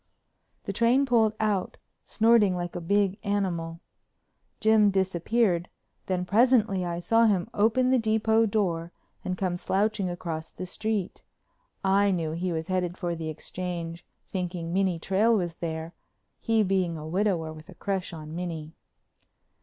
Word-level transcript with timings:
The 0.63 0.73
train 0.73 1.05
pulled 1.05 1.35
out, 1.39 1.77
snorting 2.03 2.55
like 2.55 2.75
a 2.75 2.81
big 2.81 3.19
animal. 3.23 3.81
Jim 4.59 4.89
disappeared, 4.89 5.69
then 6.07 6.25
presently 6.25 6.83
I 6.83 6.97
saw 6.97 7.27
him 7.27 7.47
open 7.53 7.91
the 7.91 7.99
depot 7.99 8.47
door 8.47 8.91
and 9.23 9.37
come 9.37 9.57
slouching 9.57 10.09
across 10.09 10.49
the 10.49 10.65
street. 10.65 11.21
I 11.83 12.09
knew 12.09 12.31
he 12.31 12.51
was 12.51 12.65
headed 12.65 12.97
for 12.97 13.13
the 13.13 13.29
Exchange, 13.29 14.03
thinking 14.31 14.73
Minnie 14.73 14.97
Trail 14.97 15.37
was 15.37 15.53
there, 15.57 15.93
he 16.39 16.63
being 16.63 16.97
a 16.97 17.05
widower 17.05 17.53
with 17.53 17.69
a 17.69 17.75
crush 17.75 18.11
on 18.11 18.33
Minnie. 18.35 18.73